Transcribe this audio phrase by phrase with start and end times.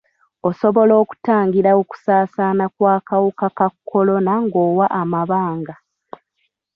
[0.49, 5.75] Osobola okutangira okusaasaana kw'akawuka ka kolona ng'owa amabanga.